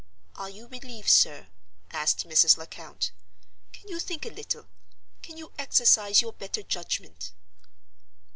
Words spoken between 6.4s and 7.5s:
judgment?"